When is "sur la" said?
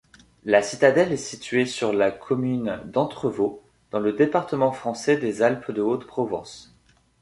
1.67-2.09